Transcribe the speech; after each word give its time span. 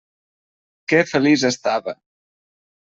Que 0.93 1.03
feliç 1.11 1.47
estava! 1.53 1.99